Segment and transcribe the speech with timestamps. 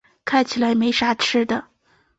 [0.25, 1.63] 看起来没啥吃的